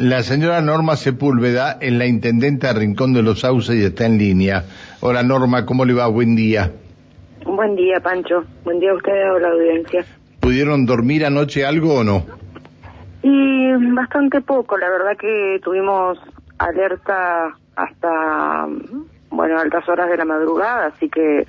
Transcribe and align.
La 0.00 0.22
señora 0.22 0.62
Norma 0.62 0.96
Sepúlveda 0.96 1.76
es 1.78 1.92
la 1.92 2.06
intendenta 2.06 2.68
de 2.68 2.80
Rincón 2.80 3.12
de 3.12 3.22
los 3.22 3.40
Sauces 3.40 3.76
y 3.76 3.84
está 3.84 4.06
en 4.06 4.16
línea. 4.16 4.64
Hola 5.00 5.22
Norma, 5.22 5.66
¿cómo 5.66 5.84
le 5.84 5.92
va? 5.92 6.06
Buen 6.06 6.34
día. 6.34 6.72
Buen 7.44 7.76
día, 7.76 8.00
Pancho. 8.00 8.42
Buen 8.64 8.80
día 8.80 8.92
a 8.92 8.94
ustedes 8.94 9.26
a 9.26 9.38
la 9.38 9.48
audiencia. 9.48 10.06
¿Pudieron 10.40 10.86
dormir 10.86 11.26
anoche 11.26 11.66
algo 11.66 11.96
o 11.96 12.04
no? 12.04 12.24
Y 13.22 13.72
bastante 13.94 14.40
poco, 14.40 14.78
la 14.78 14.88
verdad 14.88 15.18
que 15.18 15.60
tuvimos 15.62 16.18
alerta 16.56 17.54
hasta, 17.76 18.68
bueno, 19.28 19.58
altas 19.58 19.86
horas 19.86 20.08
de 20.08 20.16
la 20.16 20.24
madrugada, 20.24 20.86
así 20.86 21.10
que 21.10 21.46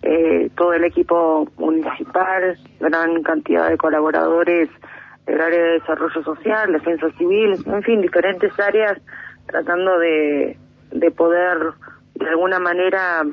eh, 0.00 0.50
todo 0.56 0.72
el 0.72 0.84
equipo 0.84 1.46
municipal, 1.58 2.58
gran 2.80 3.22
cantidad 3.22 3.68
de 3.68 3.76
colaboradores 3.76 4.70
del 5.30 5.40
área 5.40 5.62
de 5.62 5.72
desarrollo 5.72 6.22
social, 6.22 6.72
defensa 6.72 7.10
civil, 7.16 7.54
en 7.66 7.82
fin, 7.82 8.00
diferentes 8.00 8.52
áreas 8.58 8.98
tratando 9.46 9.98
de, 9.98 10.56
de 10.90 11.10
poder 11.10 11.58
de 12.14 12.28
alguna 12.28 12.58
manera 12.58 13.24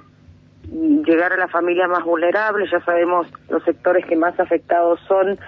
llegar 0.72 1.34
a 1.34 1.38
la 1.38 1.48
familia 1.48 1.88
más 1.88 2.04
vulnerable. 2.04 2.68
Ya 2.72 2.80
sabemos 2.82 3.28
los 3.50 3.64
sectores 3.64 4.06
que 4.06 4.16
más 4.16 4.40
afectados 4.40 5.00
son 5.08 5.40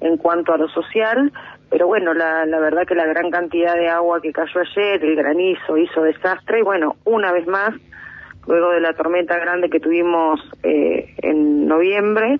en 0.00 0.16
cuanto 0.16 0.52
a 0.52 0.58
lo 0.58 0.68
social, 0.68 1.32
pero 1.70 1.86
bueno, 1.86 2.14
la, 2.14 2.46
la 2.46 2.60
verdad 2.60 2.86
que 2.86 2.94
la 2.94 3.06
gran 3.06 3.30
cantidad 3.30 3.74
de 3.74 3.88
agua 3.88 4.20
que 4.20 4.32
cayó 4.32 4.60
ayer, 4.60 5.04
el 5.04 5.16
granizo 5.16 5.76
hizo 5.76 6.02
desastre 6.02 6.60
y 6.60 6.62
bueno, 6.62 6.96
una 7.04 7.32
vez 7.32 7.46
más 7.46 7.74
luego 8.46 8.70
de 8.70 8.80
la 8.80 8.94
tormenta 8.94 9.36
grande 9.38 9.68
que 9.68 9.80
tuvimos 9.80 10.40
eh, 10.62 11.14
en 11.18 11.66
noviembre, 11.66 12.38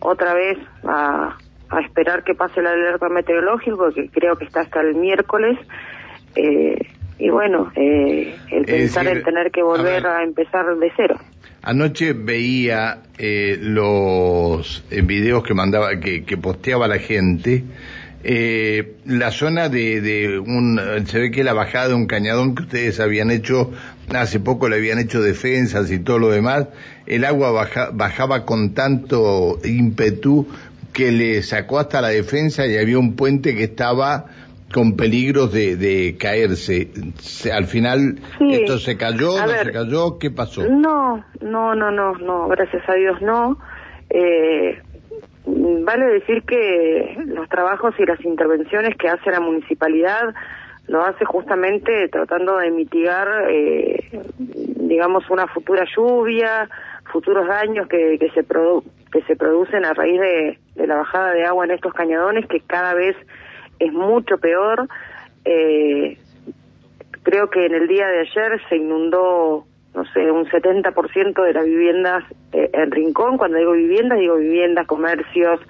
otra 0.00 0.34
vez 0.34 0.58
a, 0.84 1.36
esperar 1.80 2.24
que 2.24 2.34
pase 2.34 2.62
la 2.62 2.70
alerta 2.70 3.08
meteorológica, 3.08 3.76
porque 3.76 4.08
creo 4.08 4.36
que 4.36 4.44
está 4.44 4.60
hasta 4.60 4.80
el 4.80 4.94
miércoles. 4.94 5.58
Eh, 6.34 6.78
y 7.18 7.30
bueno, 7.30 7.72
eh, 7.74 8.36
el 8.50 8.64
pensar 8.64 9.06
en 9.08 9.22
tener 9.22 9.50
que 9.50 9.62
volver 9.62 10.06
a, 10.06 10.22
empezar 10.22 10.76
de 10.76 10.92
cero. 10.96 11.16
Anoche 11.62 12.12
veía 12.12 13.02
los 13.18 14.84
videos 14.90 15.42
que 15.42 15.54
mandaba, 15.54 15.98
que, 15.98 16.24
que 16.24 16.36
posteaba 16.36 16.86
la 16.86 16.98
gente 16.98 17.64
eh, 18.24 18.96
la 19.04 19.30
zona 19.30 19.68
de, 19.68 20.00
de, 20.00 20.38
un, 20.40 20.80
se 21.06 21.18
ve 21.20 21.30
que 21.30 21.44
la 21.44 21.52
bajada 21.52 21.88
de 21.88 21.94
un 21.94 22.06
cañadón 22.06 22.56
que 22.56 22.64
ustedes 22.64 22.98
habían 22.98 23.30
hecho, 23.30 23.70
hace 24.12 24.40
poco 24.40 24.68
le 24.68 24.76
habían 24.76 24.98
hecho 24.98 25.22
defensas 25.22 25.90
y 25.92 26.00
todo 26.00 26.18
lo 26.18 26.28
demás, 26.28 26.66
el 27.06 27.24
agua 27.24 27.68
bajaba 27.92 28.44
con 28.44 28.74
tanto 28.74 29.60
ímpetu 29.64 30.48
que 30.98 31.12
le 31.12 31.42
sacó 31.42 31.78
hasta 31.78 32.00
la 32.00 32.08
defensa 32.08 32.66
y 32.66 32.76
había 32.76 32.98
un 32.98 33.14
puente 33.14 33.54
que 33.54 33.62
estaba 33.62 34.24
con 34.74 34.96
peligros 34.96 35.52
de, 35.52 35.76
de 35.76 36.16
caerse. 36.18 36.90
al 37.52 37.66
final, 37.66 38.18
¿esto 38.40 38.78
se 38.78 38.96
cayó, 38.96 39.40
no 39.40 39.46
se 39.46 39.70
cayó? 39.70 40.18
¿Qué 40.18 40.32
pasó? 40.32 40.68
No, 40.68 41.24
no, 41.40 41.76
no, 41.76 41.92
no, 41.92 42.14
no, 42.14 42.48
gracias 42.48 42.82
a 42.88 42.94
Dios 42.94 43.22
no. 43.22 43.58
Eh, 44.10 44.82
Vale 45.46 46.06
decir 46.06 46.42
que 46.42 47.16
los 47.26 47.48
trabajos 47.48 47.94
y 47.98 48.04
las 48.04 48.20
intervenciones 48.24 48.96
que 48.98 49.08
hace 49.08 49.30
la 49.30 49.40
municipalidad 49.40 50.34
lo 50.88 51.04
hace 51.04 51.24
justamente 51.24 52.08
tratando 52.08 52.58
de 52.58 52.72
mitigar, 52.72 53.28
eh, 53.48 54.20
digamos, 54.36 55.30
una 55.30 55.46
futura 55.46 55.84
lluvia, 55.96 56.68
futuros 57.12 57.46
daños 57.46 57.86
que, 57.86 58.18
que 58.18 58.30
se 58.30 58.44
que 59.12 59.22
se 59.22 59.36
producen 59.36 59.84
a 59.86 59.94
raíz 59.94 60.20
de, 60.20 60.58
de, 60.78 60.86
la 60.86 60.96
bajada 60.96 61.32
de 61.32 61.44
agua 61.44 61.64
en 61.64 61.72
estos 61.72 61.92
cañadones, 61.92 62.46
que 62.46 62.60
cada 62.60 62.94
vez 62.94 63.16
es 63.78 63.92
mucho 63.92 64.38
peor. 64.38 64.88
Eh, 65.44 66.18
creo 67.22 67.50
que 67.50 67.66
en 67.66 67.74
el 67.74 67.88
día 67.88 68.06
de 68.06 68.20
ayer 68.20 68.60
se 68.68 68.76
inundó 68.76 69.66
no 69.94 70.04
sé, 70.12 70.30
un 70.30 70.46
70% 70.46 71.42
de 71.42 71.52
las 71.52 71.64
viviendas 71.64 72.24
eh, 72.52 72.70
en 72.72 72.90
Rincón, 72.90 73.36
cuando 73.36 73.58
digo 73.58 73.72
viviendas, 73.72 74.18
digo 74.18 74.36
viviendas, 74.36 74.86
comercios, 74.86 75.60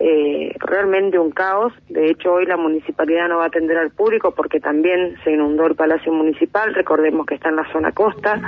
eh, 0.00 0.54
realmente 0.58 1.18
un 1.18 1.30
caos. 1.30 1.72
De 1.88 2.10
hecho, 2.10 2.32
hoy 2.32 2.46
la 2.46 2.56
municipalidad 2.56 3.28
no 3.28 3.38
va 3.38 3.44
a 3.44 3.46
atender 3.48 3.78
al 3.78 3.90
público 3.90 4.32
porque 4.34 4.60
también 4.60 5.16
se 5.24 5.32
inundó 5.32 5.66
el 5.66 5.76
Palacio 5.76 6.12
Municipal, 6.12 6.74
recordemos 6.74 7.26
que 7.26 7.36
está 7.36 7.48
en 7.48 7.56
la 7.56 7.72
zona 7.72 7.92
costa. 7.92 8.40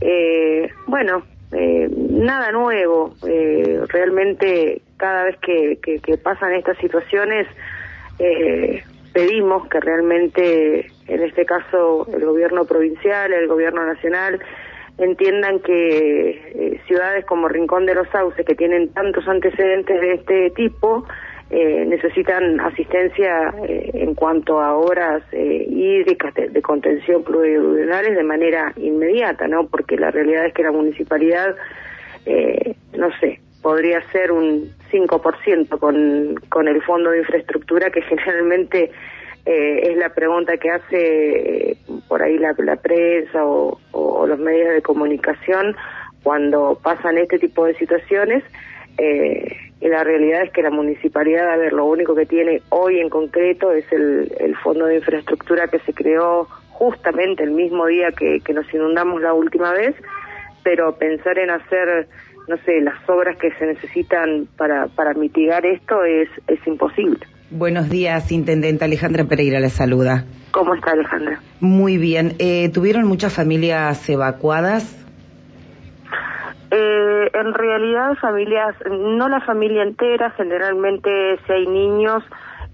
Eh, 0.00 0.68
bueno, 0.86 1.22
eh, 1.52 1.88
nada 2.10 2.50
nuevo. 2.50 3.14
Eh, 3.26 3.80
realmente 3.88 4.82
cada 5.02 5.24
vez 5.24 5.36
que, 5.38 6.16
pasan 6.22 6.54
estas 6.54 6.78
situaciones, 6.78 7.48
eh, 8.20 8.84
pedimos 9.12 9.66
que 9.66 9.80
realmente, 9.80 10.92
en 11.08 11.22
este 11.24 11.44
caso, 11.44 12.06
el 12.14 12.24
gobierno 12.24 12.66
provincial, 12.66 13.32
el 13.32 13.48
gobierno 13.48 13.84
nacional, 13.84 14.40
entiendan 14.98 15.58
que 15.58 16.30
eh, 16.30 16.80
ciudades 16.86 17.24
como 17.24 17.48
Rincón 17.48 17.84
de 17.84 17.96
los 17.96 18.08
Sauces, 18.10 18.46
que 18.46 18.54
tienen 18.54 18.92
tantos 18.92 19.26
antecedentes 19.26 20.00
de 20.00 20.14
este 20.14 20.50
tipo, 20.50 21.04
eh, 21.50 21.84
necesitan 21.84 22.60
asistencia 22.60 23.52
en 23.66 24.14
cuanto 24.14 24.60
a 24.60 24.76
obras 24.76 25.24
hídricas 25.32 26.32
de, 26.34 26.62
contención 26.62 27.24
pluviales 27.24 28.14
de 28.14 28.22
manera 28.22 28.72
inmediata, 28.76 29.48
¿no? 29.48 29.66
Porque 29.66 29.96
la 29.96 30.12
realidad 30.12 30.46
es 30.46 30.54
que 30.54 30.62
la 30.62 30.70
municipalidad, 30.70 31.56
no 32.96 33.10
sé, 33.18 33.40
podría 33.62 34.02
ser 34.10 34.32
un 34.32 34.70
5% 34.90 35.78
con, 35.78 36.34
con 36.48 36.68
el 36.68 36.82
fondo 36.82 37.10
de 37.10 37.20
infraestructura 37.20 37.90
que 37.90 38.02
generalmente 38.02 38.90
eh, 39.44 39.90
es 39.90 39.96
la 39.96 40.10
pregunta 40.10 40.56
que 40.56 40.70
hace 40.70 41.70
eh, 41.70 41.76
por 42.08 42.22
ahí 42.22 42.38
la, 42.38 42.54
la 42.58 42.76
prensa 42.76 43.44
o, 43.44 43.78
los 44.26 44.38
medios 44.38 44.72
de 44.72 44.82
comunicación 44.82 45.74
cuando 46.22 46.78
pasan 46.80 47.18
este 47.18 47.38
tipo 47.38 47.64
de 47.64 47.74
situaciones. 47.74 48.44
Eh, 48.98 49.56
y 49.80 49.88
la 49.88 50.04
realidad 50.04 50.42
es 50.42 50.52
que 50.52 50.62
la 50.62 50.70
municipalidad, 50.70 51.50
a 51.50 51.56
ver, 51.56 51.72
lo 51.72 51.86
único 51.86 52.14
que 52.14 52.24
tiene 52.24 52.62
hoy 52.68 53.00
en 53.00 53.08
concreto 53.08 53.72
es 53.72 53.90
el, 53.92 54.32
el 54.38 54.56
fondo 54.58 54.86
de 54.86 54.96
infraestructura 54.96 55.66
que 55.66 55.80
se 55.80 55.92
creó 55.92 56.46
justamente 56.70 57.42
el 57.42 57.50
mismo 57.50 57.86
día 57.86 58.12
que, 58.12 58.40
que 58.40 58.52
nos 58.52 58.72
inundamos 58.72 59.20
la 59.20 59.34
última 59.34 59.72
vez, 59.72 59.96
pero 60.62 60.96
pensar 60.96 61.38
en 61.38 61.50
hacer 61.50 62.06
no 62.48 62.56
sé, 62.64 62.80
las 62.80 63.08
obras 63.08 63.36
que 63.38 63.50
se 63.52 63.66
necesitan 63.66 64.46
para, 64.56 64.88
para 64.88 65.14
mitigar 65.14 65.64
esto 65.64 66.04
es, 66.04 66.28
es 66.46 66.66
imposible. 66.66 67.20
Buenos 67.50 67.90
días, 67.90 68.32
Intendente 68.32 68.84
Alejandra 68.84 69.24
Pereira, 69.24 69.60
le 69.60 69.68
saluda. 69.68 70.24
¿Cómo 70.52 70.74
está 70.74 70.92
Alejandra? 70.92 71.40
Muy 71.60 71.98
bien. 71.98 72.34
Eh, 72.38 72.70
¿Tuvieron 72.72 73.06
muchas 73.06 73.34
familias 73.34 74.08
evacuadas? 74.08 74.98
Eh, 76.70 77.30
en 77.34 77.52
realidad, 77.52 78.14
familias, 78.20 78.74
no 78.90 79.28
la 79.28 79.40
familia 79.42 79.82
entera, 79.82 80.30
generalmente 80.30 81.10
si 81.46 81.52
hay 81.52 81.66
niños, 81.66 82.22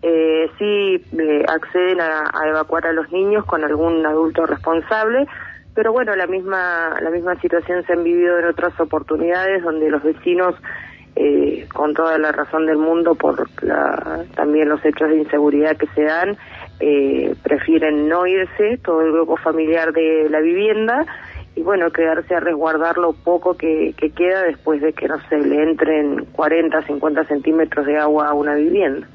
eh, 0.03 0.49
sí 0.59 1.05
eh, 1.19 1.45
acceden 1.49 2.01
a, 2.01 2.31
a, 2.33 2.49
evacuar 2.49 2.87
a 2.87 2.93
los 2.93 3.11
niños 3.11 3.45
con 3.45 3.65
algún 3.65 4.07
adulto 4.07 4.47
responsable, 4.47 5.27
pero 5.79 5.93
bueno, 5.93 6.17
la 6.17 6.27
misma, 6.27 6.99
la 7.01 7.09
misma 7.09 7.41
situación 7.41 7.87
se 7.87 7.93
han 7.93 8.03
vivido 8.03 8.37
en 8.41 8.47
otras 8.47 8.73
oportunidades 8.81 9.63
donde 9.63 9.89
los 9.89 10.03
vecinos 10.03 10.57
eh, 11.15 11.69
con 11.73 11.95
toda 11.95 12.19
la 12.19 12.33
razón 12.33 12.67
del 12.67 12.79
mundo 12.79 13.15
por 13.15 13.49
la, 13.63 14.25
también 14.35 14.69
los 14.69 14.85
hechos 14.85 15.09
de 15.09 15.19
inseguridad 15.19 15.77
que 15.77 15.87
se 15.95 16.03
dan, 16.03 16.37
eh, 16.81 17.33
prefieren 17.45 18.09
no 18.09 18.27
irse, 18.27 18.81
todo 18.83 19.03
el 19.03 19.13
grupo 19.13 19.37
familiar 19.37 19.93
de 19.93 20.27
la 20.29 20.41
vivienda, 20.41 21.07
y 21.55 21.63
bueno, 21.63 21.93
quedarse 21.93 22.35
a 22.35 22.41
resguardar 22.41 22.99
lo 22.99 23.13
poco 23.13 23.57
que, 23.57 23.95
que 23.97 24.11
queda 24.11 24.43
después 24.43 24.81
de 24.81 24.93
que, 24.93 25.07
no 25.07 25.21
sé, 25.29 25.39
le 25.39 25.63
entren 25.63 26.25
40, 26.33 26.83
50 26.89 27.23
centímetros 27.27 27.87
de 27.87 27.99
agua 27.99 28.31
a 28.31 28.35
una 28.35 28.57
vivienda. 28.57 29.07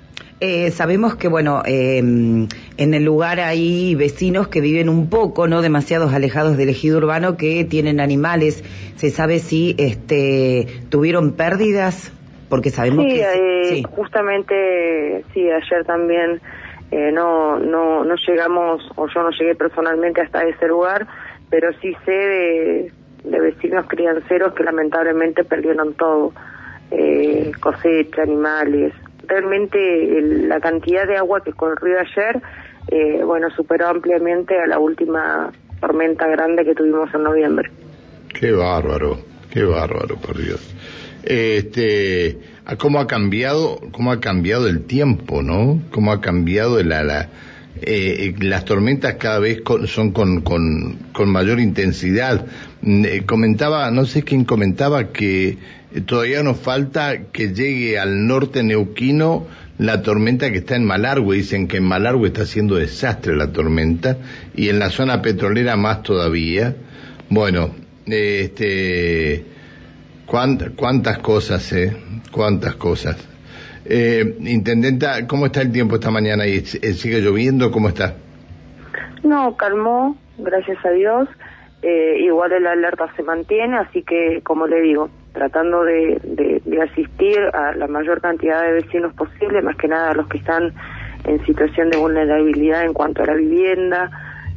Eh, 0.46 0.72
sabemos 0.72 1.16
que, 1.16 1.30
bueno, 1.30 1.62
eh, 1.66 2.00
en 2.00 2.94
el 2.94 3.06
lugar 3.06 3.40
hay 3.40 3.96
vecinos 3.96 4.50
que 4.50 4.60
viven 4.60 4.90
un 4.90 5.10
poco, 5.10 5.48
no 5.48 5.62
demasiados 5.62 6.14
alejados 6.14 6.58
del 6.58 6.68
ejido 6.68 6.98
urbano, 6.98 7.38
que 7.38 7.64
tienen 7.64 8.02
animales. 8.02 8.62
¿Se 8.98 9.10
sabe 9.10 9.40
si 9.40 9.74
este, 9.80 10.68
tuvieron 10.90 11.38
pérdidas? 11.38 12.12
Porque 12.50 12.72
sabemos 12.72 13.06
que... 13.06 13.22
Eh, 13.22 13.64
sí, 13.70 13.84
justamente, 13.90 15.24
sí, 15.34 15.50
ayer 15.50 15.86
también 15.86 16.42
eh, 16.92 17.14
no, 17.14 17.58
no, 17.58 18.04
no 18.04 18.16
llegamos, 18.28 18.84
o 18.98 19.08
yo 19.08 19.24
no 19.24 19.30
llegué 19.30 19.56
personalmente 19.56 20.20
hasta 20.20 20.44
ese 20.44 20.68
lugar, 20.68 21.08
pero 21.50 21.72
sí 21.82 21.96
sé 22.04 22.12
de, 22.12 22.92
de 23.24 23.40
vecinos 23.40 23.86
crianceros 23.88 24.54
que 24.54 24.64
lamentablemente 24.66 25.46
perdieron 25.46 25.94
todo. 25.94 26.34
Eh, 26.92 27.54
cosecha, 27.60 28.22
animales, 28.22 28.94
realmente 29.28 30.22
la 30.48 30.60
cantidad 30.60 31.08
de 31.08 31.18
agua 31.18 31.44
que 31.44 31.54
corrió 31.54 32.00
ayer, 32.00 32.42
eh, 32.90 33.24
bueno, 33.24 33.50
superó 33.52 33.88
ampliamente 33.88 34.60
a 34.60 34.68
la 34.68 34.80
última 34.80 35.52
tormenta 35.80 36.28
grande 36.28 36.64
que 36.66 36.76
tuvimos 36.76 37.14
en 37.14 37.24
noviembre. 37.24 37.70
Qué 38.40 38.52
bárbaro, 38.52 39.20
qué 39.52 39.64
bárbaro, 39.64 40.18
por 40.18 40.38
Dios. 40.38 40.62
Este, 41.24 42.38
cómo 42.78 43.00
ha 43.00 43.08
cambiado, 43.08 43.80
cómo 43.92 44.12
ha 44.12 44.20
cambiado 44.20 44.68
el 44.68 44.86
tiempo, 44.86 45.42
¿no? 45.42 45.82
Cómo 45.92 46.12
ha 46.12 46.20
cambiado 46.20 46.82
la, 46.84 47.04
la, 47.04 47.30
eh, 47.82 48.36
las 48.40 48.66
tormentas 48.66 49.16
cada 49.16 49.40
vez 49.40 49.62
son 49.88 50.12
con, 50.12 50.42
con, 50.42 50.98
con, 51.14 51.30
mayor 51.30 51.60
intensidad. 51.60 52.46
Mm, 52.82 53.06
eh, 53.06 53.24
comentaba, 53.26 53.90
no 53.92 54.06
sé 54.06 54.24
quién 54.24 54.46
comentaba 54.46 55.12
que 55.12 55.58
todavía 56.02 56.44
nos 56.44 56.60
falta 56.60 57.26
que 57.32 57.54
llegue 57.54 58.00
al 58.00 58.28
norte 58.28 58.64
neuquino 58.64 59.48
la 59.78 60.02
tormenta 60.02 60.52
que 60.52 60.60
está 60.60 60.76
en 60.76 60.86
Malargüe. 60.86 61.38
Dicen 61.38 61.68
que 61.68 61.78
en 61.78 61.84
Malargüe 61.84 62.28
está 62.28 62.44
haciendo 62.44 62.76
desastre 62.76 63.36
la 63.36 63.52
tormenta 63.52 64.18
y 64.56 64.70
en 64.70 64.80
la 64.80 64.90
zona 64.90 65.22
petrolera 65.22 65.76
más 65.76 66.04
todavía. 66.04 66.76
Bueno, 67.30 67.72
este, 68.06 69.46
cuántas 70.26 71.20
cosas, 71.20 71.72
eh, 71.74 71.96
cuántas 72.32 72.76
cosas. 72.76 73.18
Eh, 73.86 74.38
Intendenta, 74.40 75.28
¿cómo 75.28 75.48
está 75.48 75.62
el 75.62 75.72
tiempo 75.72 75.96
esta 75.96 76.12
mañana? 76.12 76.48
¿Y 76.48 76.58
eh, 76.58 76.94
¿Sigue 76.94 77.22
lloviendo? 77.22 77.72
¿Cómo 77.72 77.90
está? 77.90 78.16
No, 79.24 79.56
calmó, 79.58 80.18
gracias 80.38 80.78
a 80.86 80.92
Dios. 80.92 81.28
Eh, 81.82 82.20
igual 82.22 82.52
la 82.62 82.72
alerta 82.72 83.14
se 83.16 83.24
mantiene, 83.24 83.78
así 83.78 84.04
que, 84.04 84.42
como 84.44 84.68
le 84.68 84.82
digo, 84.82 85.10
tratando 85.34 85.84
de, 85.84 86.62
asistir 86.82 87.40
a 87.54 87.76
la 87.76 87.88
mayor 87.88 88.22
cantidad 88.22 88.62
de 88.64 88.74
vecinos 88.74 89.14
posible, 89.14 89.62
más 89.62 89.76
que 89.78 89.88
nada 89.88 90.12
a 90.12 90.14
los 90.14 90.28
que 90.28 90.38
están 90.38 90.74
en 91.26 91.44
situación 91.46 91.90
de 91.90 91.98
vulnerabilidad 91.98 92.84
en 92.84 92.94
cuanto 92.94 93.24
a 93.24 93.28
la 93.28 93.34
vivienda 93.36 94.12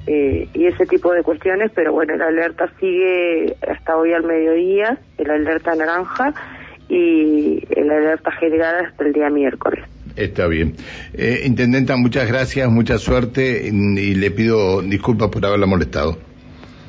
eh, 0.06 0.48
y 0.54 0.66
ese 0.66 0.86
tipo 0.86 1.12
de 1.12 1.22
cuestiones, 1.22 1.70
pero 1.74 1.92
bueno, 1.92 2.16
la 2.16 2.26
alerta 2.26 2.70
sigue 2.78 3.56
hasta 3.68 3.96
hoy 3.96 4.12
al 4.12 4.24
mediodía, 4.24 4.98
el 5.18 5.30
alerta 5.30 5.74
naranja 5.74 6.34
y 6.88 7.62
el 7.70 7.90
alerta 7.90 8.30
general 8.32 8.86
hasta 8.86 9.04
el 9.04 9.12
día 9.12 9.30
miércoles. 9.30 9.84
Está 10.14 10.46
bien. 10.46 10.74
Eh, 11.14 11.42
Intendenta, 11.44 11.96
muchas 11.96 12.26
gracias, 12.28 12.70
mucha 12.70 12.98
suerte 12.98 13.68
y 13.68 14.14
le 14.14 14.30
pido 14.30 14.82
disculpas 14.82 15.28
por 15.28 15.44
haberla 15.44 15.66
molestado. 15.66 16.16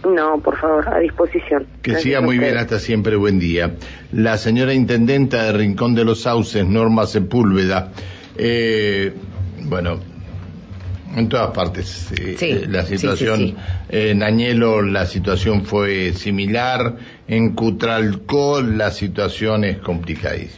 No, 0.06 0.40
por 0.40 0.58
favor, 0.58 0.88
a 0.88 1.00
disposición. 1.00 1.66
Que 1.82 1.96
siga 1.96 2.22
muy 2.22 2.38
bien, 2.38 2.58
hasta 2.58 2.80
siempre, 2.80 3.16
buen 3.16 3.40
día. 3.40 3.76
La 4.12 4.38
señora 4.38 4.74
Intendenta 4.74 5.44
de 5.44 5.54
Rincón 5.54 5.96
de 5.96 6.06
los 6.06 6.22
Sauces, 6.22 6.66
Norma 6.66 7.06
Sepúlveda, 7.08 7.92
eh, 8.38 9.14
bueno, 9.64 10.00
en 11.16 11.30
todas 11.30 11.52
partes. 11.52 12.12
Eh, 12.18 12.66
la 12.70 12.84
situación, 12.84 13.56
en 13.90 14.24
Añelo 14.24 14.82
la 14.82 15.06
situación 15.06 15.66
fue 15.66 16.14
similar, 16.14 16.98
en 17.28 17.54
Cutralcó 17.54 18.62
la 18.62 18.92
situación 18.92 19.64
es 19.64 19.80
complicadísima. 19.80 20.54